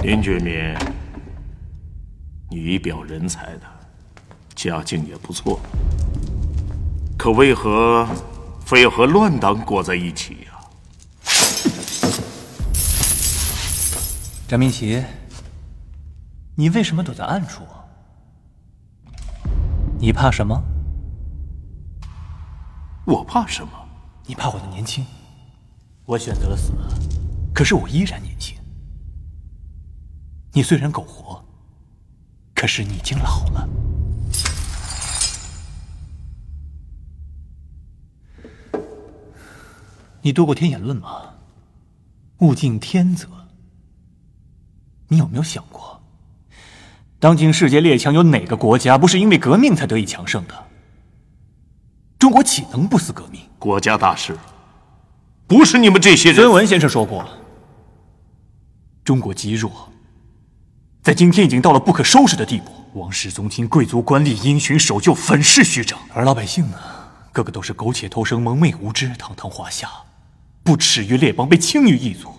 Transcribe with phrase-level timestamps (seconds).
[0.00, 0.54] 林觉民，
[2.50, 3.62] 你一表人才的，
[4.54, 5.58] 家境也不错，
[7.18, 8.06] 可为何
[8.64, 10.60] 非要和乱党裹在一起呀？
[14.46, 15.02] 张明奇，
[16.54, 17.64] 你为什么躲在暗处？
[19.98, 20.62] 你怕什么？
[23.04, 23.70] 我怕什么？
[24.26, 25.04] 你怕我的年轻。
[26.04, 26.72] 我选择了死，
[27.52, 28.56] 可是我依然年轻。
[30.58, 31.40] 你虽然苟活，
[32.52, 33.68] 可是你已经老了。
[40.20, 41.34] 你读过《天演论》吗？
[42.38, 43.28] 物竞天择。
[45.06, 46.02] 你有没有想过，
[47.20, 50.66] 当今世界列强有哪个国家不是因为革命才得以强盛的？
[52.18, 53.40] 中国岂能不思革命？
[53.60, 54.36] 国家大事，
[55.46, 56.34] 不是你们这些人。
[56.40, 57.24] 孙文先生说过，
[59.04, 59.88] 中国极弱，
[61.08, 62.70] 在今天已经到了不可收拾的地步。
[62.92, 66.76] 王室宗亲、贵族官吏因循守旧，粉饰虚张，而老百姓呢，
[67.32, 69.88] 个个都是苟且偷生、蒙昧无知、堂堂华夏，
[70.62, 72.30] 不耻于列邦，被轻于异族。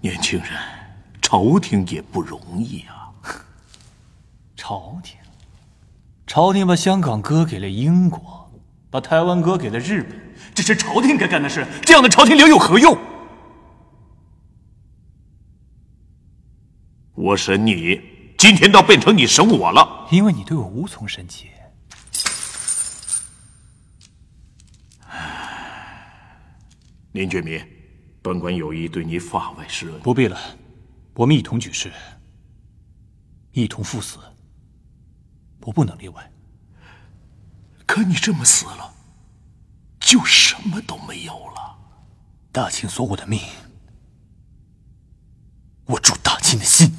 [0.00, 0.48] 年轻人，
[1.20, 3.12] 朝廷也不容易啊。
[4.56, 5.18] 朝廷，
[6.26, 8.50] 朝廷把香港割给了英国，
[8.88, 10.18] 把台湾割给了日本，
[10.54, 11.66] 这是朝廷该干的事。
[11.82, 12.96] 这样的朝廷留有何用？
[17.18, 18.00] 我审你，
[18.38, 20.06] 今天倒变成你审我了。
[20.12, 21.50] 因为你对我无从审起。
[27.10, 27.60] 林觉民，
[28.22, 30.00] 本官有意对你法外施恩。
[30.00, 30.38] 不必了，
[31.14, 31.92] 我们一同举事，
[33.50, 34.18] 一同赴死，
[35.62, 36.30] 我不能例外。
[37.84, 38.94] 可你这么死了，
[39.98, 41.76] 就什么都没有了。
[42.52, 43.40] 大清索我的命，
[45.86, 46.92] 我助大清的心。